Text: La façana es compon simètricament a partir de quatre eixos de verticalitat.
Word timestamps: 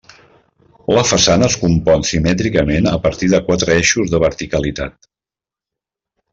La 0.97 1.03
façana 1.09 1.49
es 1.53 1.57
compon 1.65 2.07
simètricament 2.13 2.89
a 2.93 2.95
partir 3.05 3.31
de 3.35 3.43
quatre 3.51 3.77
eixos 3.83 4.15
de 4.17 4.25
verticalitat. 4.27 5.11